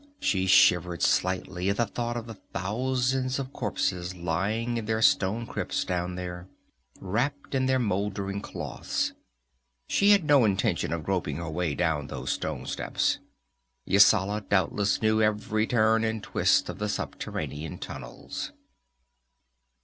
She 0.19 0.47
shivered 0.47 1.03
slightly 1.03 1.69
at 1.69 1.77
the 1.77 1.85
thought 1.85 2.17
of 2.17 2.25
the 2.25 2.33
thousands 2.33 3.37
of 3.37 3.53
corpses 3.53 4.15
lying 4.15 4.77
in 4.77 4.85
their 4.85 5.03
stone 5.03 5.45
crypts 5.45 5.85
down 5.85 6.15
there, 6.15 6.47
wrapped 6.99 7.53
in 7.53 7.67
their 7.67 7.77
moldering 7.77 8.41
cloths. 8.41 9.13
She 9.87 10.09
had 10.09 10.23
no 10.23 10.43
intention 10.43 10.91
of 10.91 11.03
groping 11.03 11.35
her 11.35 11.51
way 11.51 11.75
down 11.75 12.07
those 12.07 12.31
stone 12.31 12.65
steps. 12.65 13.19
Yasala 13.85 14.41
doubtless 14.49 15.03
knew 15.03 15.21
every 15.21 15.67
turn 15.67 16.03
and 16.03 16.23
twist 16.23 16.67
of 16.67 16.79
the 16.79 16.89
subterranean 16.89 17.77
tunnels. 17.77 18.53